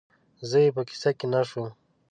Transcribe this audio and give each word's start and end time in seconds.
زه 0.49 0.57
یې 0.63 0.69
په 0.75 0.81
قصه 0.89 1.11
کې 1.17 1.25
نه 1.33 1.41
شوم 1.49 1.69